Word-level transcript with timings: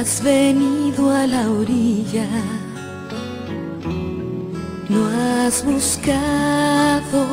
has 0.00 0.22
venido 0.22 1.10
a 1.10 1.26
la 1.26 1.50
orilla, 1.50 2.26
no 4.88 5.06
has 5.06 5.64
buscado 5.64 7.24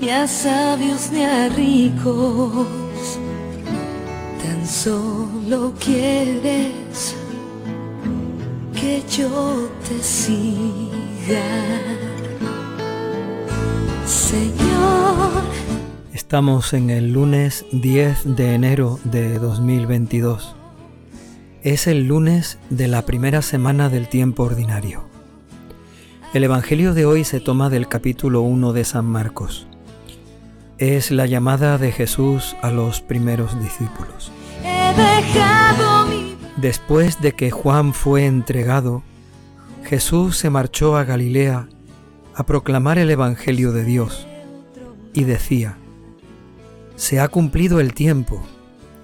ni 0.00 0.10
a 0.10 0.26
sabios 0.26 1.10
ni 1.12 1.22
a 1.22 1.48
ricos, 1.50 3.18
tan 4.42 4.66
solo 4.66 5.74
quieres 5.78 7.14
que 8.72 9.02
yo 9.08 9.68
te 9.86 10.02
siga. 10.02 11.44
Señor, 14.06 15.42
Estamos 16.12 16.72
en 16.72 16.90
el 16.90 17.12
lunes 17.12 17.64
10 17.70 18.36
de 18.36 18.54
enero 18.54 18.98
de 19.04 19.38
2022. 19.38 20.56
Es 21.64 21.86
el 21.86 22.06
lunes 22.08 22.58
de 22.68 22.88
la 22.88 23.06
primera 23.06 23.40
semana 23.40 23.88
del 23.88 24.06
tiempo 24.06 24.42
ordinario. 24.42 25.04
El 26.34 26.44
Evangelio 26.44 26.92
de 26.92 27.06
hoy 27.06 27.24
se 27.24 27.40
toma 27.40 27.70
del 27.70 27.88
capítulo 27.88 28.42
1 28.42 28.74
de 28.74 28.84
San 28.84 29.06
Marcos. 29.06 29.66
Es 30.76 31.10
la 31.10 31.24
llamada 31.24 31.78
de 31.78 31.90
Jesús 31.90 32.54
a 32.60 32.70
los 32.70 33.00
primeros 33.00 33.58
discípulos. 33.62 34.30
Después 36.58 37.22
de 37.22 37.32
que 37.32 37.50
Juan 37.50 37.94
fue 37.94 38.26
entregado, 38.26 39.02
Jesús 39.84 40.36
se 40.36 40.50
marchó 40.50 40.98
a 40.98 41.04
Galilea 41.04 41.70
a 42.34 42.44
proclamar 42.44 42.98
el 42.98 43.10
Evangelio 43.10 43.72
de 43.72 43.84
Dios 43.84 44.26
y 45.14 45.24
decía, 45.24 45.78
Se 46.96 47.20
ha 47.20 47.28
cumplido 47.28 47.80
el 47.80 47.94
tiempo 47.94 48.42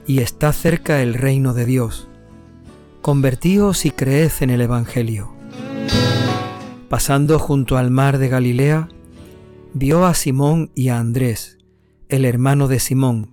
y 0.07 0.19
está 0.19 0.53
cerca 0.53 1.01
el 1.01 1.15
reino 1.15 1.55
de 1.55 1.65
Dios. 1.65 2.10
Convertíos 3.03 3.87
y 3.87 3.93
creed 3.93 4.31
en 4.41 4.51
el 4.51 4.61
Evangelio. 4.61 5.33
Pasando 6.91 7.39
junto 7.39 7.79
al 7.79 7.91
mar 7.91 8.19
de 8.19 8.29
Galilea, 8.29 8.89
vio 9.73 10.05
a 10.05 10.13
Simón 10.13 10.71
y 10.75 10.89
a 10.89 10.99
Andrés, 10.99 11.57
el 12.11 12.27
hermano 12.27 12.69
de 12.69 12.79
Simón, 12.79 13.31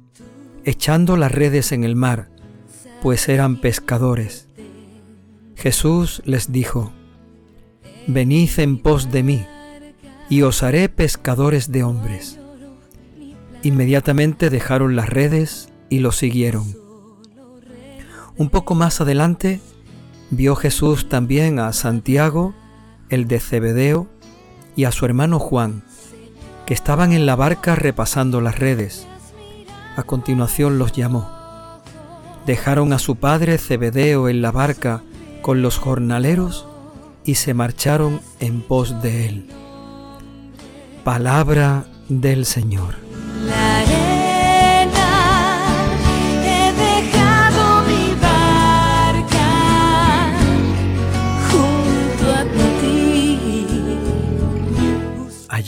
echando 0.63 1.17
las 1.17 1.33
redes 1.33 1.73
en 1.73 1.83
el 1.83 1.97
mar, 1.97 2.29
pues 3.01 3.27
eran 3.27 3.59
pescadores. 3.59 4.47
Jesús 5.55 6.21
les 6.23 6.49
dijo, 6.53 6.93
Venid 8.07 8.51
en 8.59 8.77
pos 8.77 9.11
de 9.11 9.23
mí, 9.23 9.45
y 10.29 10.43
os 10.43 10.63
haré 10.63 10.87
pescadores 10.87 11.73
de 11.73 11.83
hombres. 11.83 12.39
Inmediatamente 13.63 14.49
dejaron 14.49 14.95
las 14.95 15.09
redes 15.09 15.67
y 15.89 15.99
lo 15.99 16.13
siguieron. 16.13 16.86
Un 18.37 18.49
poco 18.49 18.75
más 18.75 19.01
adelante 19.01 19.61
vio 20.29 20.55
Jesús 20.55 21.09
también 21.09 21.57
a 21.59 21.73
Santiago, 21.73 22.53
el 23.09 23.27
de 23.27 23.39
Zebedeo, 23.39 24.07
y 24.75 24.83
a 24.83 24.91
su 24.91 25.05
hermano 25.05 25.39
Juan, 25.39 25.83
que 26.67 26.75
estaban 26.75 27.13
en 27.13 27.25
la 27.25 27.35
barca 27.35 27.73
repasando 27.73 28.39
las 28.39 28.59
redes. 28.59 29.07
A 29.95 30.03
continuación 30.03 30.77
los 30.77 30.91
llamó. 30.91 31.27
Dejaron 32.45 32.93
a 32.93 32.99
su 32.99 33.15
padre 33.15 33.57
Zebedeo 33.57 34.29
en 34.29 34.43
la 34.43 34.51
barca 34.51 35.01
con 35.41 35.63
los 35.63 35.77
jornaleros 35.79 36.67
y 37.25 37.35
se 37.35 37.55
marcharon 37.55 38.21
en 38.39 38.61
pos 38.61 39.01
de 39.01 39.27
él. 39.27 39.49
Palabra 41.03 41.85
del 42.07 42.45
Señor. 42.45 43.06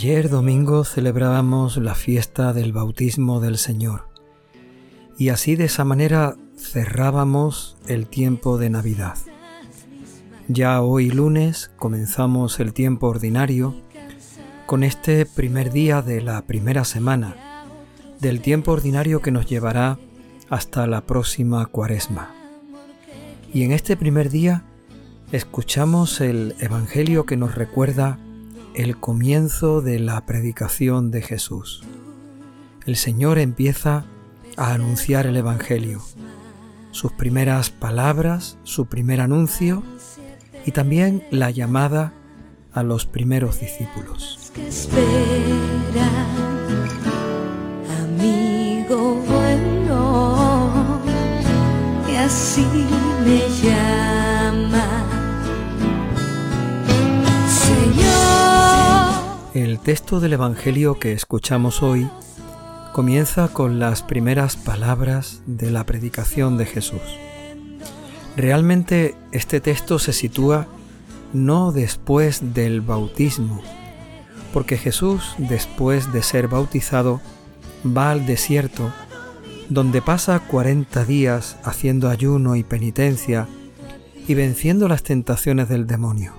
Ayer 0.02 0.30
domingo 0.30 0.82
celebrábamos 0.84 1.76
la 1.76 1.94
fiesta 1.94 2.54
del 2.54 2.72
bautismo 2.72 3.38
del 3.38 3.58
Señor 3.58 4.08
y 5.18 5.28
así 5.28 5.56
de 5.56 5.64
esa 5.64 5.84
manera 5.84 6.36
cerrábamos 6.56 7.76
el 7.86 8.06
tiempo 8.06 8.56
de 8.56 8.70
Navidad. 8.70 9.18
Ya 10.48 10.80
hoy 10.80 11.10
lunes 11.10 11.70
comenzamos 11.76 12.60
el 12.60 12.72
tiempo 12.72 13.08
ordinario 13.08 13.74
con 14.64 14.84
este 14.84 15.26
primer 15.26 15.70
día 15.70 16.00
de 16.00 16.22
la 16.22 16.40
primera 16.46 16.86
semana 16.86 17.66
del 18.20 18.40
tiempo 18.40 18.72
ordinario 18.72 19.20
que 19.20 19.32
nos 19.32 19.44
llevará 19.44 19.98
hasta 20.48 20.86
la 20.86 21.02
próxima 21.02 21.66
cuaresma. 21.66 22.34
Y 23.52 23.64
en 23.64 23.72
este 23.72 23.98
primer 23.98 24.30
día 24.30 24.64
escuchamos 25.30 26.22
el 26.22 26.54
Evangelio 26.58 27.26
que 27.26 27.36
nos 27.36 27.54
recuerda 27.54 28.18
el 28.74 28.98
comienzo 28.98 29.80
de 29.80 29.98
la 29.98 30.24
predicación 30.26 31.10
de 31.10 31.22
Jesús. 31.22 31.82
El 32.86 32.96
Señor 32.96 33.38
empieza 33.38 34.04
a 34.56 34.72
anunciar 34.72 35.26
el 35.26 35.36
Evangelio, 35.36 36.00
sus 36.90 37.12
primeras 37.12 37.70
palabras, 37.70 38.58
su 38.62 38.86
primer 38.86 39.20
anuncio 39.20 39.82
y 40.64 40.72
también 40.72 41.24
la 41.30 41.50
llamada 41.50 42.12
a 42.72 42.82
los 42.82 43.06
primeros 43.06 43.60
discípulos. 43.60 44.52
así 52.30 52.66
me. 53.24 54.19
Texto 59.90 60.20
del 60.20 60.34
Evangelio 60.34 61.00
que 61.00 61.10
escuchamos 61.10 61.82
hoy 61.82 62.08
comienza 62.92 63.48
con 63.48 63.80
las 63.80 64.04
primeras 64.04 64.54
palabras 64.54 65.42
de 65.46 65.72
la 65.72 65.82
predicación 65.82 66.56
de 66.56 66.64
Jesús. 66.64 67.00
Realmente 68.36 69.16
este 69.32 69.58
texto 69.60 69.98
se 69.98 70.12
sitúa 70.12 70.68
no 71.32 71.72
después 71.72 72.54
del 72.54 72.82
bautismo, 72.82 73.62
porque 74.52 74.78
Jesús, 74.78 75.34
después 75.38 76.12
de 76.12 76.22
ser 76.22 76.46
bautizado, 76.46 77.20
va 77.84 78.12
al 78.12 78.26
desierto, 78.26 78.92
donde 79.70 80.02
pasa 80.02 80.38
40 80.38 81.04
días 81.04 81.56
haciendo 81.64 82.08
ayuno 82.08 82.54
y 82.54 82.62
penitencia 82.62 83.48
y 84.28 84.34
venciendo 84.34 84.86
las 84.86 85.02
tentaciones 85.02 85.68
del 85.68 85.88
demonio. 85.88 86.32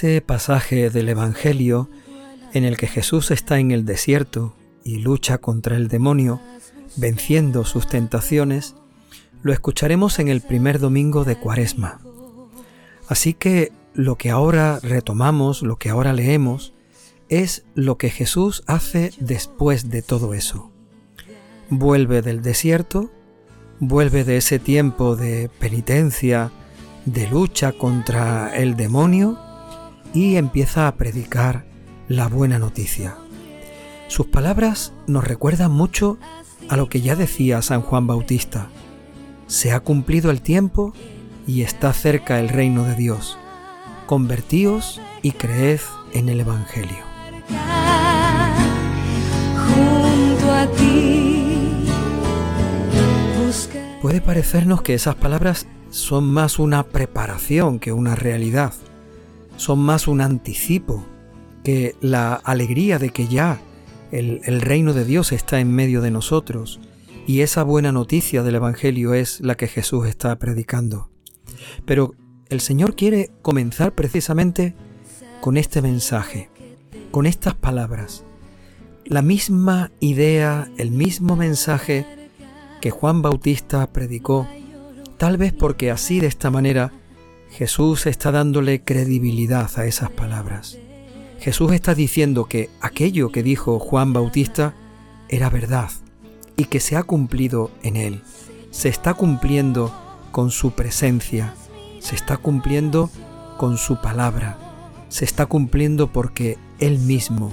Ese 0.00 0.22
pasaje 0.22 0.88
del 0.88 1.10
Evangelio 1.10 1.90
en 2.54 2.64
el 2.64 2.78
que 2.78 2.86
Jesús 2.86 3.30
está 3.30 3.58
en 3.58 3.70
el 3.70 3.84
desierto 3.84 4.56
y 4.82 4.96
lucha 4.96 5.36
contra 5.36 5.76
el 5.76 5.88
demonio, 5.88 6.40
venciendo 6.96 7.66
sus 7.66 7.86
tentaciones, 7.86 8.76
lo 9.42 9.52
escucharemos 9.52 10.18
en 10.18 10.28
el 10.28 10.40
primer 10.40 10.78
domingo 10.78 11.24
de 11.24 11.36
Cuaresma. 11.36 12.00
Así 13.08 13.34
que 13.34 13.72
lo 13.92 14.16
que 14.16 14.30
ahora 14.30 14.80
retomamos, 14.82 15.60
lo 15.60 15.76
que 15.76 15.90
ahora 15.90 16.14
leemos, 16.14 16.72
es 17.28 17.66
lo 17.74 17.98
que 17.98 18.08
Jesús 18.08 18.62
hace 18.66 19.12
después 19.20 19.90
de 19.90 20.00
todo 20.00 20.32
eso. 20.32 20.70
Vuelve 21.68 22.22
del 22.22 22.40
desierto, 22.40 23.10
vuelve 23.80 24.24
de 24.24 24.38
ese 24.38 24.58
tiempo 24.58 25.14
de 25.14 25.50
penitencia, 25.58 26.50
de 27.04 27.26
lucha 27.26 27.72
contra 27.72 28.56
el 28.56 28.76
demonio 28.76 29.49
y 30.14 30.36
empieza 30.36 30.88
a 30.88 30.94
predicar 30.96 31.64
la 32.08 32.28
buena 32.28 32.58
noticia. 32.58 33.16
Sus 34.08 34.26
palabras 34.26 34.92
nos 35.06 35.24
recuerdan 35.24 35.70
mucho 35.70 36.18
a 36.68 36.76
lo 36.76 36.88
que 36.88 37.00
ya 37.00 37.16
decía 37.16 37.62
San 37.62 37.82
Juan 37.82 38.06
Bautista. 38.06 38.68
Se 39.46 39.72
ha 39.72 39.80
cumplido 39.80 40.30
el 40.30 40.40
tiempo 40.40 40.92
y 41.46 41.62
está 41.62 41.92
cerca 41.92 42.40
el 42.40 42.48
reino 42.48 42.84
de 42.84 42.96
Dios. 42.96 43.38
Convertíos 44.06 45.00
y 45.22 45.32
creed 45.32 45.80
en 46.12 46.28
el 46.28 46.40
Evangelio. 46.40 47.04
junto 49.74 50.52
a 50.52 50.66
ti. 50.76 51.86
Busca 53.44 53.78
Puede 54.02 54.20
parecernos 54.20 54.82
que 54.82 54.94
esas 54.94 55.14
palabras 55.14 55.66
son 55.90 56.24
más 56.24 56.58
una 56.58 56.84
preparación 56.84 57.78
que 57.78 57.92
una 57.92 58.16
realidad. 58.16 58.72
Son 59.60 59.78
más 59.78 60.08
un 60.08 60.22
anticipo 60.22 61.04
que 61.64 61.94
la 62.00 62.32
alegría 62.32 62.98
de 62.98 63.10
que 63.10 63.28
ya 63.28 63.60
el, 64.10 64.40
el 64.44 64.62
reino 64.62 64.94
de 64.94 65.04
Dios 65.04 65.32
está 65.32 65.60
en 65.60 65.70
medio 65.70 66.00
de 66.00 66.10
nosotros 66.10 66.80
y 67.26 67.42
esa 67.42 67.62
buena 67.62 67.92
noticia 67.92 68.42
del 68.42 68.54
Evangelio 68.54 69.12
es 69.12 69.38
la 69.42 69.58
que 69.58 69.68
Jesús 69.68 70.06
está 70.06 70.34
predicando. 70.38 71.10
Pero 71.84 72.14
el 72.48 72.62
Señor 72.62 72.96
quiere 72.96 73.32
comenzar 73.42 73.94
precisamente 73.94 74.74
con 75.42 75.58
este 75.58 75.82
mensaje. 75.82 76.48
con 77.10 77.26
estas 77.26 77.54
palabras, 77.54 78.24
la 79.04 79.20
misma 79.20 79.90
idea, 80.00 80.70
el 80.78 80.90
mismo 80.90 81.36
mensaje 81.36 82.06
que 82.80 82.90
Juan 82.90 83.20
Bautista 83.20 83.86
predicó, 83.92 84.48
tal 85.18 85.36
vez 85.36 85.52
porque 85.52 85.90
así 85.90 86.18
de 86.18 86.28
esta 86.28 86.50
manera 86.50 86.92
Jesús 87.50 88.06
está 88.06 88.30
dándole 88.30 88.82
credibilidad 88.82 89.70
a 89.76 89.86
esas 89.86 90.10
palabras. 90.10 90.78
Jesús 91.40 91.72
está 91.72 91.94
diciendo 91.94 92.44
que 92.46 92.70
aquello 92.80 93.32
que 93.32 93.42
dijo 93.42 93.78
Juan 93.78 94.12
Bautista 94.12 94.74
era 95.28 95.50
verdad 95.50 95.90
y 96.56 96.66
que 96.66 96.80
se 96.80 96.96
ha 96.96 97.02
cumplido 97.02 97.70
en 97.82 97.96
él. 97.96 98.22
Se 98.70 98.88
está 98.88 99.14
cumpliendo 99.14 99.92
con 100.30 100.50
su 100.50 100.72
presencia, 100.72 101.54
se 101.98 102.14
está 102.14 102.36
cumpliendo 102.36 103.10
con 103.56 103.78
su 103.78 104.00
palabra, 104.00 104.58
se 105.08 105.24
está 105.24 105.46
cumpliendo 105.46 106.12
porque 106.12 106.56
Él 106.78 106.98
mismo, 106.98 107.52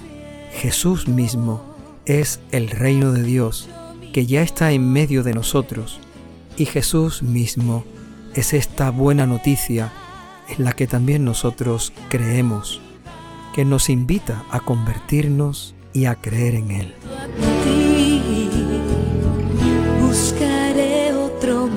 Jesús 0.54 1.08
mismo, 1.08 1.62
es 2.06 2.40
el 2.52 2.70
reino 2.70 3.12
de 3.12 3.24
Dios 3.24 3.68
que 4.14 4.26
ya 4.26 4.42
está 4.42 4.72
en 4.72 4.92
medio 4.92 5.24
de 5.24 5.34
nosotros 5.34 6.00
y 6.56 6.66
Jesús 6.66 7.24
mismo 7.24 7.84
es 8.38 8.54
esta 8.54 8.92
buena 8.92 9.26
noticia 9.26 9.92
en 10.48 10.64
la 10.64 10.74
que 10.74 10.86
también 10.86 11.26
nosotros 11.26 11.92
creemos, 12.08 12.80
que 13.56 13.66
nos 13.66 13.90
invita 13.90 14.44
a 14.52 14.60
convertirnos 14.60 15.74
y 15.92 16.06
a 16.06 16.16
creer 16.16 16.56
en 16.56 16.72
Él. 16.72 16.94
buscaré 20.00 21.14
otro 21.14 21.70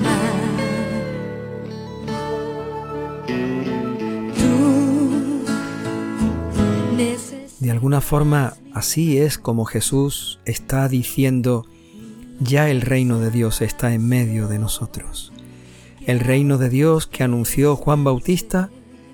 De 7.59 7.69
alguna 7.69 8.01
forma, 8.01 8.55
así 8.73 9.17
es 9.17 9.37
como 9.37 9.65
Jesús 9.65 10.39
está 10.45 10.87
diciendo, 10.87 11.65
ya 12.39 12.69
el 12.69 12.81
reino 12.81 13.19
de 13.19 13.31
Dios 13.31 13.61
está 13.61 13.93
en 13.93 14.07
medio 14.07 14.47
de 14.47 14.57
nosotros. 14.57 15.31
El 16.05 16.19
reino 16.19 16.57
de 16.57 16.69
Dios 16.69 17.05
que 17.05 17.23
anunció 17.23 17.75
Juan 17.75 18.03
Bautista 18.03 18.69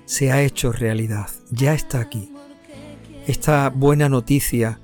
se 0.06 0.32
ha 0.32 0.42
hecho 0.42 0.72
realidad, 0.72 1.28
ya 1.50 1.74
está 1.74 2.00
aquí. 2.00 2.32
Esta 3.26 3.68
buena 3.68 4.08
noticia 4.08 4.80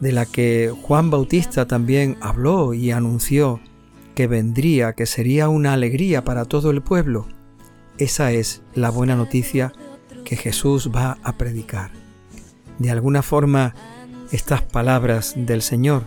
de 0.00 0.12
la 0.12 0.26
que 0.26 0.74
Juan 0.82 1.10
Bautista 1.10 1.66
también 1.66 2.18
habló 2.20 2.74
y 2.74 2.90
anunció 2.90 3.60
que 4.14 4.26
vendría, 4.26 4.92
que 4.92 5.06
sería 5.06 5.48
una 5.48 5.72
alegría 5.72 6.24
para 6.24 6.44
todo 6.44 6.70
el 6.70 6.82
pueblo, 6.82 7.26
esa 7.98 8.32
es 8.32 8.62
la 8.74 8.90
buena 8.90 9.16
noticia 9.16 9.72
que 10.26 10.36
Jesús 10.36 10.90
va 10.94 11.16
a 11.22 11.38
predicar. 11.38 11.90
De 12.78 12.90
alguna 12.90 13.22
forma, 13.22 13.74
estas 14.32 14.60
palabras 14.60 15.32
del 15.34 15.62
Señor 15.62 16.04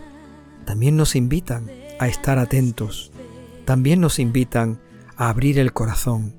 también 0.66 0.96
nos 0.96 1.16
invitan 1.16 1.72
a 2.00 2.08
estar 2.08 2.38
atentos, 2.38 3.12
también 3.66 4.00
nos 4.00 4.20
invitan 4.20 4.80
abrir 5.20 5.60
el 5.60 5.74
corazón, 5.74 6.34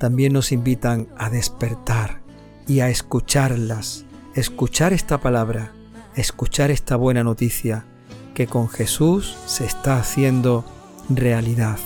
también 0.00 0.32
nos 0.32 0.50
invitan 0.50 1.06
a 1.16 1.30
despertar 1.30 2.20
y 2.66 2.80
a 2.80 2.90
escucharlas, 2.90 4.06
escuchar 4.34 4.92
esta 4.92 5.18
palabra, 5.18 5.72
escuchar 6.16 6.72
esta 6.72 6.96
buena 6.96 7.22
noticia 7.22 7.86
que 8.34 8.48
con 8.48 8.68
Jesús 8.68 9.36
se 9.46 9.64
está 9.64 9.98
haciendo 9.98 10.64
realidad, 11.08 11.78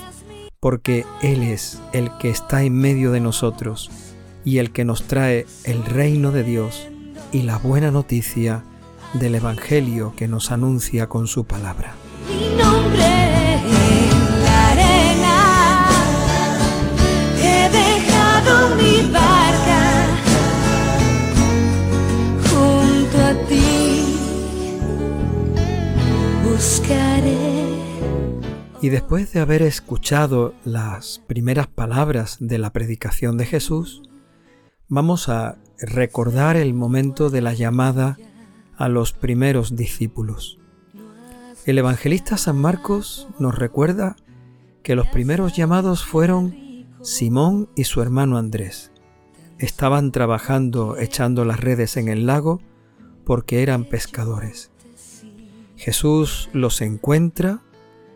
porque 0.59 1.05
Él 1.21 1.43
es 1.43 1.79
el 1.93 2.11
que 2.19 2.31
está 2.31 2.63
en 2.63 2.75
medio 2.77 3.13
de 3.13 3.21
nosotros 3.21 3.91
y 4.43 4.57
el 4.57 4.73
que 4.73 4.87
nos 4.87 5.05
trae 5.05 5.47
el 5.65 5.85
reino 5.85 6.33
de 6.33 6.45
Dios 6.45 6.89
y 7.31 7.43
la 7.43 7.59
buena 7.59 7.91
noticia 7.91 8.65
del 9.13 9.35
Evangelio 9.35 10.15
que 10.17 10.29
nos 10.29 10.51
anuncia 10.51 11.11
con 11.11 11.27
su 11.27 11.45
palabra. 11.45 11.95
Mi 12.27 12.57
nombre 12.57 13.32
Y 28.83 28.89
después 28.89 29.33
de 29.33 29.39
haber 29.39 29.63
escuchado 29.63 30.55
las 30.65 31.23
primeras 31.29 31.69
palabras 31.69 32.39
de 32.41 32.59
la 32.59 32.73
predicación 32.73 33.39
de 33.39 33.47
Jesús, 33.47 34.03
vamos 34.89 35.29
a 35.29 35.57
recordar 35.79 36.57
el 36.57 36.75
momento 36.75 37.31
de 37.31 37.43
la 37.43 37.55
llamada 37.55 38.19
a 38.77 38.89
los 38.89 39.13
primeros 39.13 39.77
discípulos. 39.77 40.59
El 41.65 41.79
evangelista 41.79 42.37
San 42.37 42.57
Marcos 42.57 43.29
nos 43.39 43.57
recuerda 43.57 44.17
que 44.83 44.97
los 44.97 45.07
primeros 45.07 45.57
llamados 45.57 46.05
fueron 46.05 46.89
Simón 47.03 47.69
y 47.77 47.85
su 47.85 48.03
hermano 48.03 48.37
Andrés. 48.37 48.91
Estaban 49.61 50.11
trabajando 50.11 50.99
echando 50.99 51.45
las 51.45 51.61
redes 51.61 51.97
en 51.97 52.09
el 52.09 52.27
lago 52.27 52.61
porque 53.25 53.63
eran 53.63 53.85
pescadores. 53.85 54.73
Jesús 55.77 56.51
los 56.53 56.81
encuentra, 56.81 57.61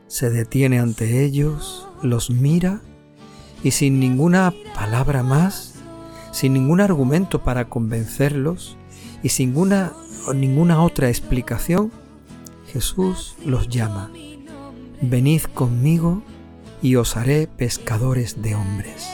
se 0.08 0.30
detiene 0.30 0.78
ante 0.78 1.24
ellos, 1.24 1.88
los 2.02 2.30
mira 2.30 2.80
y 3.62 3.72
sin 3.72 4.00
ninguna 4.00 4.52
palabra 4.74 5.22
más 5.22 5.76
sin 6.36 6.52
ningún 6.52 6.82
argumento 6.82 7.42
para 7.42 7.64
convencerlos 7.64 8.76
y 9.22 9.30
sin 9.30 9.50
ninguna, 9.50 9.92
ninguna 10.34 10.82
otra 10.82 11.08
explicación, 11.08 11.90
Jesús 12.66 13.36
los 13.42 13.70
llama. 13.70 14.10
Venid 15.00 15.44
conmigo 15.54 16.22
y 16.82 16.96
os 16.96 17.16
haré 17.16 17.46
pescadores 17.46 18.42
de 18.42 18.54
hombres. 18.54 19.08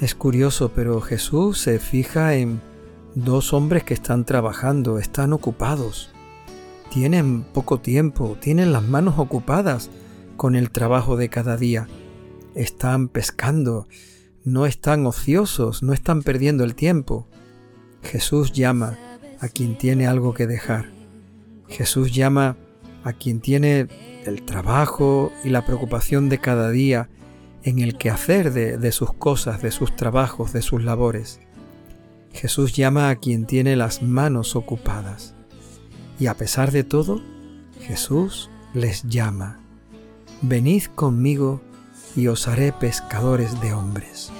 Es 0.00 0.14
curioso, 0.14 0.70
pero 0.74 1.00
Jesús 1.00 1.58
se 1.58 1.78
fija 1.78 2.34
en 2.34 2.60
Dos 3.16 3.54
hombres 3.54 3.82
que 3.82 3.94
están 3.94 4.26
trabajando, 4.26 4.98
están 4.98 5.32
ocupados. 5.32 6.10
Tienen 6.90 7.44
poco 7.44 7.80
tiempo, 7.80 8.36
tienen 8.38 8.74
las 8.74 8.82
manos 8.82 9.14
ocupadas 9.18 9.88
con 10.36 10.54
el 10.54 10.70
trabajo 10.70 11.16
de 11.16 11.30
cada 11.30 11.56
día. 11.56 11.88
Están 12.54 13.08
pescando, 13.08 13.88
no 14.44 14.66
están 14.66 15.06
ociosos, 15.06 15.82
no 15.82 15.94
están 15.94 16.22
perdiendo 16.22 16.62
el 16.62 16.74
tiempo. 16.74 17.26
Jesús 18.02 18.52
llama 18.52 18.98
a 19.40 19.48
quien 19.48 19.78
tiene 19.78 20.06
algo 20.06 20.34
que 20.34 20.46
dejar. 20.46 20.90
Jesús 21.68 22.14
llama 22.14 22.58
a 23.02 23.14
quien 23.14 23.40
tiene 23.40 23.88
el 24.26 24.42
trabajo 24.42 25.32
y 25.42 25.48
la 25.48 25.64
preocupación 25.64 26.28
de 26.28 26.36
cada 26.36 26.70
día 26.70 27.08
en 27.66 27.80
el 27.80 27.98
quehacer 27.98 28.52
de, 28.52 28.78
de 28.78 28.92
sus 28.92 29.12
cosas, 29.12 29.60
de 29.60 29.72
sus 29.72 29.94
trabajos, 29.96 30.52
de 30.52 30.62
sus 30.62 30.84
labores. 30.84 31.40
Jesús 32.32 32.72
llama 32.74 33.10
a 33.10 33.16
quien 33.16 33.44
tiene 33.44 33.74
las 33.74 34.02
manos 34.02 34.54
ocupadas. 34.54 35.34
Y 36.20 36.28
a 36.28 36.34
pesar 36.34 36.70
de 36.70 36.84
todo, 36.84 37.20
Jesús 37.80 38.50
les 38.72 39.02
llama. 39.02 39.58
Venid 40.42 40.84
conmigo 40.94 41.60
y 42.14 42.28
os 42.28 42.46
haré 42.46 42.72
pescadores 42.72 43.60
de 43.60 43.72
hombres. 43.72 44.30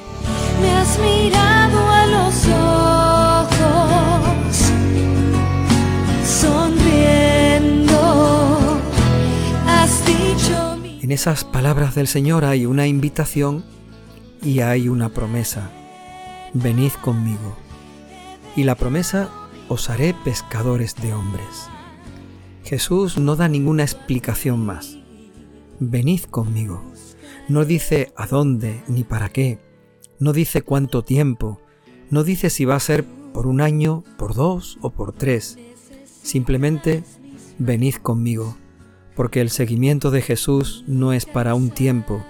Me 0.61 0.71
has 0.71 0.99
mirado 1.01 1.91
a 1.91 2.07
los 2.07 2.76
En 11.07 11.13
esas 11.13 11.45
palabras 11.45 11.95
del 11.95 12.09
Señor 12.09 12.45
hay 12.45 12.67
una 12.67 12.89
invitación 12.89 13.65
y 14.43 14.59
hay 14.59 14.89
una 14.89 15.11
promesa. 15.11 15.71
Venid 16.53 16.91
conmigo 17.01 17.57
y 18.57 18.65
la 18.65 18.75
promesa, 18.75 19.31
os 19.69 19.89
haré 19.89 20.17
pescadores 20.25 20.97
de 20.97 21.15
hombres. 21.15 21.69
Jesús 22.65 23.19
no 23.19 23.37
da 23.37 23.47
ninguna 23.47 23.85
explicación 23.85 24.67
más. 24.67 24.99
Venid 25.79 26.23
conmigo. 26.23 26.83
No 27.49 27.65
dice 27.65 28.13
a 28.17 28.27
dónde 28.27 28.83
ni 28.89 29.05
para 29.05 29.29
qué. 29.29 29.61
No 30.19 30.33
dice 30.33 30.63
cuánto 30.63 31.05
tiempo. 31.05 31.61
No 32.11 32.25
dice 32.25 32.51
si 32.51 32.65
va 32.65 32.75
a 32.75 32.81
ser 32.81 33.05
por 33.33 33.47
un 33.47 33.61
año, 33.61 34.03
por 34.19 34.35
dos 34.35 34.77
o 34.81 34.91
por 34.91 35.13
tres. 35.13 35.57
Simplemente, 36.25 37.05
venid 37.61 37.95
conmigo. 37.95 38.57
Porque 39.17 39.41
el 39.41 39.51
seguimiento 39.51 40.13
de 40.13 40.23
Jesús 40.23 40.85
no 40.87 41.13
es 41.13 41.27
para 41.27 41.57
un 41.57 41.71
tiempo, 41.71 42.23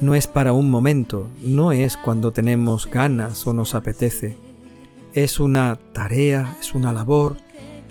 no 0.00 0.14
es 0.14 0.26
para 0.26 0.54
un 0.54 0.70
momento, 0.70 1.28
no 1.42 1.72
es 1.72 1.98
cuando 1.98 2.32
tenemos 2.32 2.88
ganas 2.88 3.46
o 3.46 3.52
nos 3.52 3.74
apetece 3.74 4.38
es 5.14 5.40
una 5.40 5.78
tarea, 5.92 6.56
es 6.60 6.74
una 6.74 6.92
labor, 6.92 7.36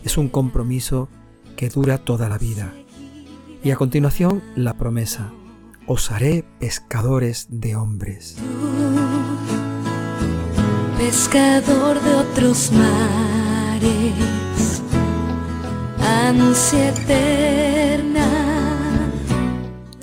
es 0.03 0.17
un 0.17 0.29
compromiso 0.29 1.09
que 1.55 1.69
dura 1.69 1.97
toda 1.97 2.29
la 2.29 2.37
vida. 2.37 2.73
Y 3.63 3.71
a 3.71 3.75
continuación 3.75 4.41
la 4.55 4.75
promesa, 4.75 5.31
os 5.85 6.11
haré 6.11 6.45
pescadores 6.59 7.47
de 7.49 7.75
hombres. 7.75 8.37
pescador 10.97 12.01
de 12.01 12.13
otros 12.13 12.71
mares, 12.71 14.13
ansia 15.99 16.89
eterna. 16.89 17.68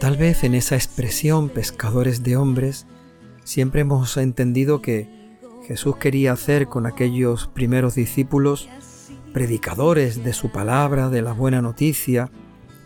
Tal 0.06 0.16
vez 0.16 0.44
en 0.44 0.54
esa 0.54 0.76
expresión 0.76 1.48
pescadores 1.48 2.22
de 2.22 2.36
hombres 2.36 2.86
siempre 3.42 3.80
hemos 3.80 4.16
entendido 4.16 4.80
que 4.80 5.08
Jesús 5.66 5.96
quería 5.96 6.30
hacer 6.30 6.68
con 6.68 6.86
aquellos 6.86 7.48
primeros 7.48 7.96
discípulos 7.96 8.68
predicadores 9.32 10.22
de 10.22 10.32
su 10.32 10.52
palabra, 10.52 11.08
de 11.10 11.22
la 11.22 11.32
buena 11.32 11.60
noticia, 11.60 12.30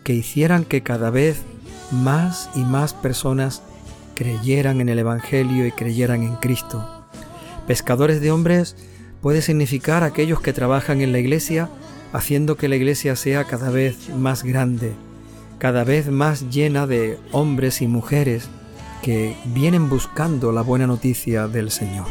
que 0.03 0.13
hicieran 0.13 0.65
que 0.65 0.81
cada 0.81 1.11
vez 1.11 1.43
más 1.91 2.49
y 2.55 2.61
más 2.61 2.95
personas 2.95 3.61
creyeran 4.15 4.81
en 4.81 4.89
el 4.89 4.97
Evangelio 4.97 5.67
y 5.67 5.71
creyeran 5.71 6.23
en 6.23 6.37
Cristo. 6.37 7.05
Pescadores 7.67 8.19
de 8.19 8.31
hombres 8.31 8.75
puede 9.21 9.43
significar 9.43 10.03
aquellos 10.03 10.41
que 10.41 10.53
trabajan 10.53 11.01
en 11.01 11.11
la 11.11 11.19
iglesia 11.19 11.69
haciendo 12.13 12.57
que 12.57 12.67
la 12.67 12.77
iglesia 12.77 13.15
sea 13.15 13.43
cada 13.43 13.69
vez 13.69 14.09
más 14.09 14.41
grande, 14.41 14.95
cada 15.61 15.83
vez 15.83 16.09
más 16.09 16.49
llena 16.49 16.87
de 16.87 17.19
hombres 17.31 17.83
y 17.83 17.87
mujeres 17.87 18.49
que 19.03 19.37
vienen 19.45 19.89
buscando 19.89 20.51
la 20.51 20.63
buena 20.63 20.87
noticia 20.87 21.47
del 21.47 21.69
Señor. 21.69 22.07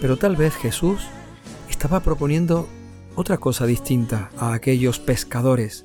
Pero 0.00 0.16
tal 0.16 0.34
vez 0.34 0.54
Jesús 0.54 1.08
estaba 1.68 2.00
proponiendo 2.00 2.66
otra 3.16 3.36
cosa 3.36 3.66
distinta 3.66 4.30
a 4.38 4.54
aquellos 4.54 4.98
pescadores, 4.98 5.84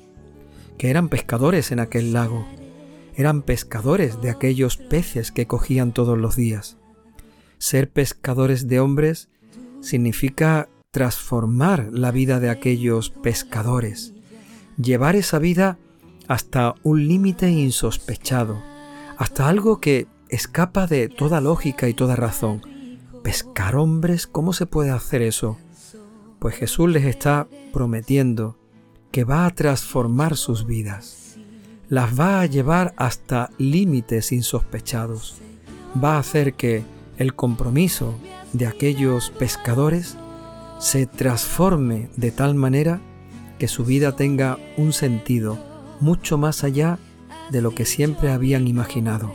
que 0.78 0.88
eran 0.88 1.10
pescadores 1.10 1.70
en 1.70 1.80
aquel 1.80 2.14
lago, 2.14 2.48
eran 3.14 3.42
pescadores 3.42 4.22
de 4.22 4.30
aquellos 4.30 4.78
peces 4.78 5.32
que 5.32 5.46
cogían 5.46 5.92
todos 5.92 6.16
los 6.16 6.34
días. 6.34 6.78
Ser 7.58 7.90
pescadores 7.90 8.68
de 8.68 8.80
hombres 8.80 9.28
significa 9.82 10.70
transformar 10.92 11.90
la 11.92 12.10
vida 12.10 12.40
de 12.40 12.48
aquellos 12.48 13.10
pescadores, 13.10 14.14
llevar 14.78 15.14
esa 15.14 15.38
vida 15.38 15.76
hasta 16.28 16.74
un 16.82 17.06
límite 17.06 17.50
insospechado, 17.50 18.62
hasta 19.18 19.48
algo 19.48 19.80
que 19.80 20.06
escapa 20.28 20.86
de 20.86 21.08
toda 21.08 21.40
lógica 21.40 21.88
y 21.88 21.94
toda 21.94 22.16
razón. 22.16 22.62
Pescar 23.22 23.76
hombres, 23.76 24.26
¿cómo 24.26 24.52
se 24.52 24.66
puede 24.66 24.90
hacer 24.90 25.22
eso? 25.22 25.58
Pues 26.38 26.56
Jesús 26.56 26.90
les 26.90 27.04
está 27.04 27.46
prometiendo 27.72 28.58
que 29.10 29.24
va 29.24 29.46
a 29.46 29.50
transformar 29.50 30.36
sus 30.36 30.66
vidas, 30.66 31.38
las 31.88 32.18
va 32.18 32.40
a 32.40 32.46
llevar 32.46 32.94
hasta 32.96 33.50
límites 33.58 34.32
insospechados, 34.32 35.36
va 36.02 36.16
a 36.16 36.18
hacer 36.18 36.54
que 36.54 36.82
el 37.16 37.34
compromiso 37.34 38.14
de 38.52 38.66
aquellos 38.66 39.30
pescadores 39.30 40.16
se 40.80 41.06
transforme 41.06 42.10
de 42.16 42.30
tal 42.30 42.54
manera 42.54 43.00
que 43.58 43.68
su 43.68 43.84
vida 43.84 44.16
tenga 44.16 44.58
un 44.76 44.92
sentido 44.92 45.73
mucho 46.00 46.38
más 46.38 46.64
allá 46.64 46.98
de 47.50 47.62
lo 47.62 47.74
que 47.74 47.84
siempre 47.84 48.30
habían 48.30 48.66
imaginado. 48.68 49.32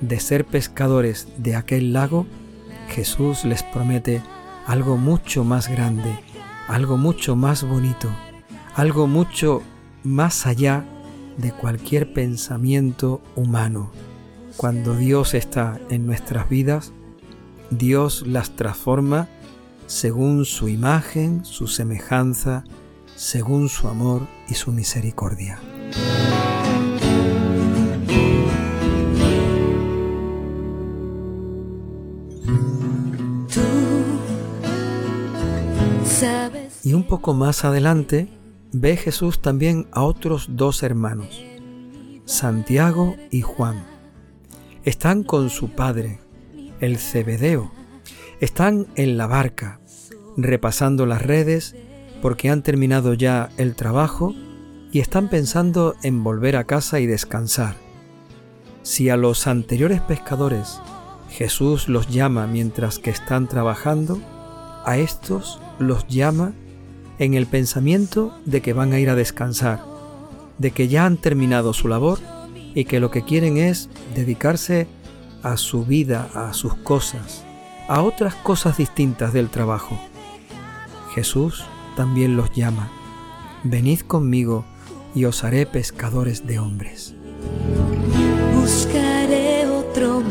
De 0.00 0.20
ser 0.20 0.44
pescadores 0.44 1.28
de 1.38 1.56
aquel 1.56 1.92
lago, 1.92 2.26
Jesús 2.88 3.44
les 3.44 3.62
promete 3.62 4.22
algo 4.66 4.96
mucho 4.96 5.44
más 5.44 5.68
grande, 5.68 6.18
algo 6.68 6.96
mucho 6.96 7.36
más 7.36 7.62
bonito, 7.62 8.10
algo 8.74 9.06
mucho 9.06 9.62
más 10.02 10.46
allá 10.46 10.84
de 11.36 11.52
cualquier 11.52 12.12
pensamiento 12.12 13.20
humano. 13.34 13.90
Cuando 14.56 14.96
Dios 14.96 15.34
está 15.34 15.78
en 15.90 16.06
nuestras 16.06 16.48
vidas, 16.48 16.92
Dios 17.70 18.26
las 18.26 18.56
transforma 18.56 19.28
según 19.86 20.44
su 20.44 20.68
imagen, 20.68 21.44
su 21.44 21.68
semejanza, 21.68 22.64
según 23.14 23.68
su 23.68 23.88
amor 23.88 24.26
y 24.48 24.54
su 24.54 24.72
misericordia. 24.72 25.60
Y 36.86 36.92
un 36.92 37.02
poco 37.02 37.34
más 37.34 37.64
adelante 37.64 38.28
ve 38.70 38.96
Jesús 38.96 39.42
también 39.42 39.88
a 39.90 40.04
otros 40.04 40.46
dos 40.50 40.84
hermanos, 40.84 41.42
Santiago 42.26 43.16
y 43.32 43.40
Juan. 43.40 43.84
Están 44.84 45.24
con 45.24 45.50
su 45.50 45.70
padre, 45.70 46.20
el 46.78 46.98
Cebedeo. 46.98 47.72
Están 48.40 48.86
en 48.94 49.16
la 49.18 49.26
barca, 49.26 49.80
repasando 50.36 51.06
las 51.06 51.22
redes 51.22 51.74
porque 52.22 52.50
han 52.50 52.62
terminado 52.62 53.14
ya 53.14 53.50
el 53.56 53.74
trabajo 53.74 54.32
y 54.92 55.00
están 55.00 55.28
pensando 55.28 55.94
en 56.02 56.22
volver 56.22 56.56
a 56.56 56.64
casa 56.64 57.00
y 57.00 57.06
descansar. 57.06 57.76
Si 58.82 59.10
a 59.10 59.16
los 59.16 59.46
anteriores 59.46 60.00
pescadores 60.00 60.80
Jesús 61.30 61.88
los 61.88 62.08
llama 62.08 62.46
mientras 62.46 62.98
que 62.98 63.10
están 63.10 63.48
trabajando, 63.48 64.20
a 64.84 64.98
estos 64.98 65.60
los 65.78 66.06
llama 66.06 66.52
en 67.18 67.34
el 67.34 67.46
pensamiento 67.46 68.32
de 68.44 68.62
que 68.62 68.72
van 68.72 68.92
a 68.92 69.00
ir 69.00 69.10
a 69.10 69.16
descansar, 69.16 69.84
de 70.58 70.70
que 70.70 70.88
ya 70.88 71.04
han 71.04 71.16
terminado 71.16 71.72
su 71.72 71.88
labor 71.88 72.18
y 72.74 72.84
que 72.84 73.00
lo 73.00 73.10
que 73.10 73.24
quieren 73.24 73.56
es 73.56 73.88
dedicarse 74.14 74.86
a 75.42 75.56
su 75.56 75.84
vida, 75.84 76.28
a 76.34 76.52
sus 76.52 76.74
cosas, 76.74 77.44
a 77.88 78.02
otras 78.02 78.34
cosas 78.34 78.76
distintas 78.76 79.32
del 79.32 79.50
trabajo. 79.50 79.98
Jesús 81.14 81.64
también 81.96 82.36
los 82.36 82.52
llama, 82.52 82.90
venid 83.64 84.00
conmigo 84.00 84.64
y 85.16 85.24
os 85.24 85.42
haré 85.42 85.66
pescadores 85.66 86.46
de 86.46 86.60
hombres. 86.60 87.14
Buscaré 88.54 89.66
otro 89.66 90.22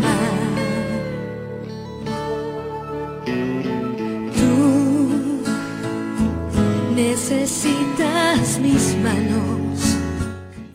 necesitas 6.95 8.59
mis 8.59 8.95
manos. 8.97 9.97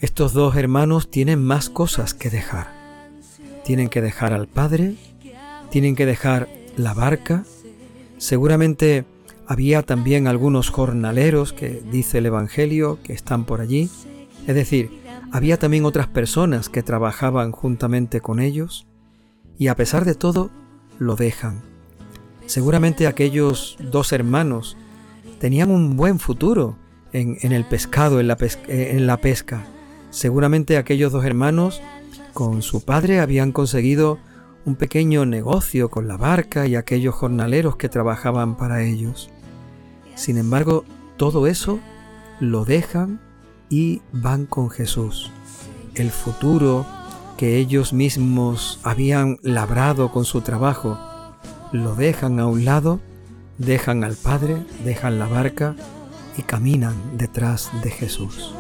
Estos 0.01 0.33
dos 0.33 0.57
hermanos 0.57 1.09
tienen 1.09 1.43
más 1.43 1.71
cosas 1.71 2.13
que 2.13 2.31
dejar. 2.31 2.69
Tienen 3.65 3.89
que 3.89 4.01
dejar 4.01 4.33
al 4.33 4.49
padre, 4.49 4.97
tienen 5.71 5.95
que 5.95 6.07
dejar 6.07 6.49
la 6.77 6.95
barca. 6.95 7.45
Seguramente 8.19 9.05
había 9.51 9.83
también 9.83 10.29
algunos 10.29 10.71
jornaleros 10.71 11.53
que 11.53 11.83
dice 11.91 12.19
el 12.19 12.27
Evangelio 12.27 13.01
que 13.03 13.13
están 13.13 13.45
por 13.45 13.61
allí. 13.61 13.91
Es 14.47 14.55
decir, 14.55 15.03
había 15.33 15.59
también 15.59 15.85
otras 15.85 16.07
personas 16.07 16.69
que 16.69 16.85
trabajaban 16.85 17.51
juntamente 17.51 18.21
con 18.21 18.39
ellos 18.39 18.87
y 19.59 19.67
a 19.67 19.75
pesar 19.75 20.05
de 20.05 20.15
todo 20.15 20.53
lo 21.01 21.17
dejan. 21.17 21.63
Seguramente 22.47 23.09
aquellos 23.09 23.77
dos 23.81 24.13
hermanos 24.13 24.77
tenían 25.41 25.73
un 25.73 25.97
buen 25.97 26.21
futuro 26.21 26.77
en, 27.13 27.37
el 27.51 27.65
pescado, 27.65 28.21
en 28.21 28.29
la, 28.29 28.39
eh, 28.69 28.91
en 28.93 29.09
la 29.09 29.17
pesca. 29.17 29.67
Seguramente 30.11 30.77
aquellos 30.77 31.11
dos 31.11 31.25
hermanos 31.25 31.83
con 32.35 32.63
su 32.63 32.85
padre 32.85 33.19
habían 33.19 33.51
conseguido 33.51 34.21
un 34.65 34.77
pequeño 34.77 35.27
negocio 35.27 35.91
con 35.91 36.07
la 36.07 36.17
barca 36.17 36.69
y 36.69 36.77
aquellos 36.77 37.17
jornaleros 37.17 37.75
que 37.75 37.89
trabajaban 37.89 38.57
para 38.57 38.85
ellos. 38.85 39.29
Sin 40.21 40.37
embargo, 40.37 40.85
todo 41.17 41.47
eso 41.47 41.81
lo 42.41 42.67
dejan 42.67 43.21
y 43.71 44.03
van 44.13 44.45
con 44.45 44.69
Jesús. 44.69 45.31
El 45.95 46.11
futuro 46.11 46.85
que 47.39 47.57
ellos 47.57 47.95
mismos 47.95 48.81
habían 48.83 49.39
labrado 49.43 50.13
con 50.13 50.27
su 50.27 50.43
trabajo, 50.43 50.99
lo 51.73 51.95
dejan 51.95 52.39
a 52.39 52.47
un 52.47 52.67
lado 52.67 53.01
dejan 53.61 54.05
al 54.05 54.17
Padre, 54.17 54.57
dejan 54.85 55.19
la 55.19 55.27
barca 55.27 55.77
y 56.37 56.43
caminan 56.43 56.95
detrás 57.19 57.71
de 57.83 57.91
Jesús. 57.91 58.55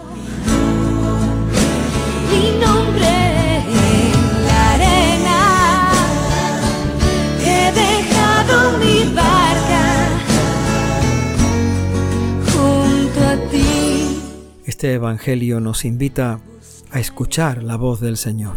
Este 14.81 14.95
Evangelio 14.95 15.61
nos 15.61 15.85
invita 15.85 16.41
a 16.91 17.01
escuchar 17.01 17.63
la 17.63 17.77
voz 17.77 18.01
del 18.01 18.17
Señor, 18.17 18.57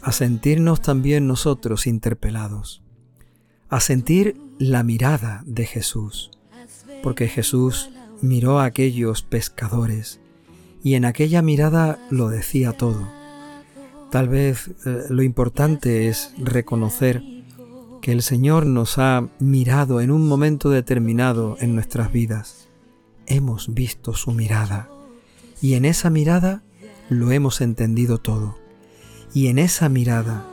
a 0.00 0.10
sentirnos 0.10 0.80
también 0.80 1.26
nosotros 1.26 1.86
interpelados, 1.86 2.82
a 3.68 3.80
sentir 3.80 4.40
la 4.58 4.82
mirada 4.82 5.42
de 5.44 5.66
Jesús, 5.66 6.30
porque 7.02 7.28
Jesús 7.28 7.90
miró 8.22 8.60
a 8.60 8.64
aquellos 8.64 9.20
pescadores 9.20 10.20
y 10.82 10.94
en 10.94 11.04
aquella 11.04 11.42
mirada 11.42 11.98
lo 12.08 12.30
decía 12.30 12.72
todo. 12.72 13.06
Tal 14.10 14.30
vez 14.30 14.70
eh, 14.86 15.02
lo 15.10 15.22
importante 15.22 16.08
es 16.08 16.32
reconocer 16.38 17.22
que 18.00 18.12
el 18.12 18.22
Señor 18.22 18.64
nos 18.64 18.96
ha 18.96 19.28
mirado 19.38 20.00
en 20.00 20.12
un 20.12 20.26
momento 20.26 20.70
determinado 20.70 21.58
en 21.60 21.74
nuestras 21.74 22.10
vidas. 22.10 22.68
Hemos 23.26 23.74
visto 23.74 24.14
su 24.14 24.32
mirada 24.32 24.88
y 25.60 25.74
en 25.74 25.84
esa 25.84 26.10
mirada 26.10 26.62
lo 27.08 27.32
hemos 27.32 27.60
entendido 27.60 28.18
todo. 28.18 28.58
Y 29.32 29.48
en 29.48 29.58
esa 29.58 29.88
mirada 29.88 30.44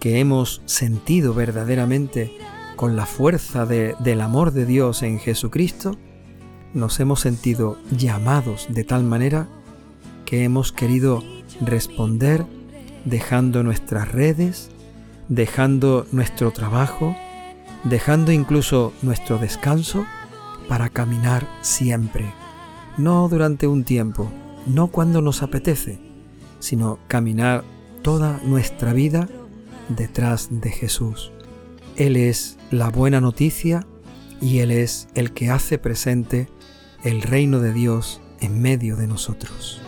que 0.00 0.20
hemos 0.20 0.62
sentido 0.66 1.34
verdaderamente 1.34 2.36
con 2.76 2.96
la 2.96 3.06
fuerza 3.06 3.66
del 3.66 4.20
amor 4.20 4.52
de 4.52 4.66
Dios 4.66 5.02
en 5.02 5.18
Jesucristo, 5.18 5.96
nos 6.74 7.00
hemos 7.00 7.20
sentido 7.20 7.78
llamados 7.90 8.66
de 8.68 8.84
tal 8.84 9.02
manera 9.02 9.48
que 10.26 10.44
hemos 10.44 10.72
querido 10.72 11.22
responder 11.60 12.44
dejando 13.06 13.62
nuestras 13.62 14.12
redes, 14.12 14.70
dejando 15.28 16.06
nuestro 16.12 16.50
trabajo, 16.50 17.16
dejando 17.84 18.32
incluso 18.32 18.92
nuestro 19.00 19.38
descanso 19.38 20.04
para 20.68 20.88
caminar 20.88 21.46
siempre, 21.62 22.32
no 22.98 23.28
durante 23.28 23.68
un 23.68 23.84
tiempo, 23.84 24.30
no 24.66 24.88
cuando 24.88 25.22
nos 25.22 25.42
apetece, 25.42 25.98
sino 26.58 26.98
caminar 27.08 27.64
toda 28.02 28.40
nuestra 28.44 28.92
vida 28.92 29.28
detrás 29.88 30.48
de 30.50 30.70
Jesús. 30.70 31.32
Él 31.96 32.16
es 32.16 32.58
la 32.70 32.90
buena 32.90 33.20
noticia 33.20 33.86
y 34.40 34.58
Él 34.58 34.70
es 34.70 35.08
el 35.14 35.32
que 35.32 35.50
hace 35.50 35.78
presente 35.78 36.48
el 37.04 37.22
reino 37.22 37.60
de 37.60 37.72
Dios 37.72 38.20
en 38.40 38.60
medio 38.60 38.96
de 38.96 39.06
nosotros. 39.06 39.80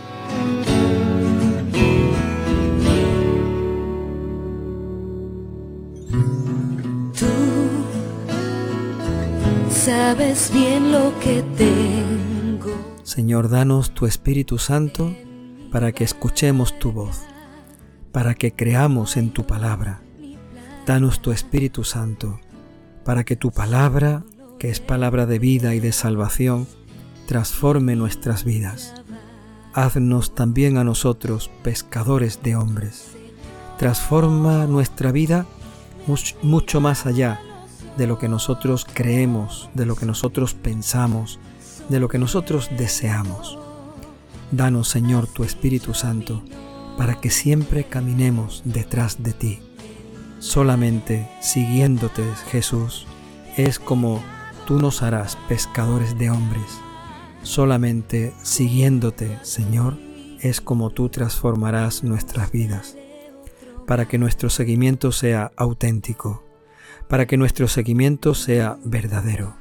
sabes 9.89 10.51
bien 10.53 10.93
lo 10.93 11.19
que 11.21 11.43
tengo. 11.57 12.18
Señor, 13.19 13.49
danos 13.49 13.91
tu 13.95 14.07
Espíritu 14.07 14.59
Santo 14.59 15.13
para 15.73 15.91
que 15.91 16.05
escuchemos 16.05 16.79
tu 16.79 16.93
voz, 16.93 17.23
para 18.13 18.37
que 18.37 18.53
creamos 18.53 19.17
en 19.17 19.33
tu 19.33 19.45
palabra. 19.45 20.03
Danos 20.87 21.21
tu 21.21 21.33
Espíritu 21.33 21.83
Santo 21.83 22.39
para 23.05 23.25
que 23.25 23.35
tu 23.35 23.51
palabra, 23.51 24.23
que 24.61 24.71
es 24.71 24.79
palabra 24.79 25.27
de 25.27 25.41
vida 25.41 25.75
y 25.75 25.81
de 25.81 25.91
salvación, 25.91 26.69
transforme 27.27 27.97
nuestras 27.97 28.45
vidas. 28.45 28.95
Haznos 29.75 30.37
también 30.37 30.79
a 30.79 30.85
nosotros 30.85 31.51
pescadores 31.65 32.41
de 32.45 32.55
hombres. 32.55 33.17
Transforma 33.79 34.67
nuestra 34.67 35.11
vida 35.11 35.45
mucho 36.45 36.81
más 36.81 37.05
allá 37.05 37.41
de 37.97 38.07
lo 38.07 38.17
que 38.17 38.29
nosotros 38.29 38.87
creemos, 38.89 39.71
de 39.75 39.87
lo 39.87 39.97
que 39.97 40.07
nosotros 40.07 40.55
pensamos, 40.55 41.41
de 41.89 42.01
lo 42.01 42.09
que 42.09 42.19
nosotros 42.19 42.71
deseamos. 42.77 43.59
Danos, 44.51 44.89
Señor, 44.89 45.27
tu 45.27 45.45
Espíritu 45.45 45.95
Santo, 45.95 46.43
para 46.97 47.21
que 47.21 47.31
siempre 47.31 47.85
caminemos 47.85 48.63
detrás 48.65 49.23
de 49.23 49.33
ti. 49.33 49.61
Solamente 50.39 51.29
siguiéndote, 51.41 52.25
Jesús, 52.51 53.07
es 53.57 53.79
como 53.79 54.23
tú 54.67 54.79
nos 54.79 55.03
harás 55.03 55.37
pescadores 55.49 56.19
de 56.19 56.31
hombres. 56.31 56.81
Solamente 57.43 58.33
siguiéndote, 58.43 59.39
Señor, 59.43 59.97
es 60.41 60.61
como 60.61 60.91
tú 60.91 61.09
transformarás 61.09 62.05
nuestras 62.05 62.51
vidas, 62.53 62.97
para 63.87 64.07
que 64.07 64.19
nuestro 64.19 64.51
seguimiento 64.51 65.13
sea 65.13 65.53
auténtico 65.57 66.49
para 67.09 67.27
que 67.27 67.37
nuestro 67.37 67.69
seguimiento 67.69 68.35
sea 68.35 68.79
verdadero, 68.85 69.57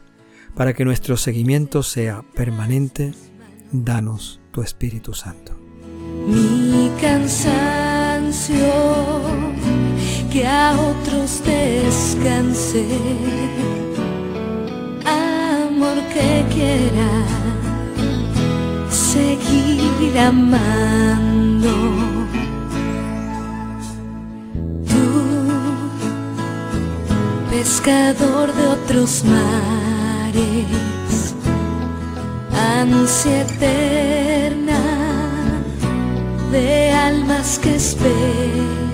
para 0.57 0.73
que 0.73 0.83
nuestro 0.83 1.17
seguimiento 1.17 1.83
sea 1.83 2.23
permanente, 2.33 3.13
danos 3.71 4.41
tu 4.51 4.63
Espíritu 4.63 5.13
Santo. 5.13 5.51
Mi 6.27 6.91
cansancio, 6.99 8.57
que 10.31 10.47
a 10.47 10.75
otros 10.75 11.43
descanse, 11.45 12.87
amor 15.05 15.97
que 16.11 16.43
quiera 16.51 17.09
seguir 18.89 20.17
amando. 20.17 21.67
Pescador 27.51 28.53
de 28.53 28.67
otros 28.67 29.23
mares, 30.37 31.35
ansia 32.53 33.41
eterna 33.41 34.79
de 36.51 36.91
almas 36.91 37.57
que 37.57 37.75
esperan, 37.75 38.86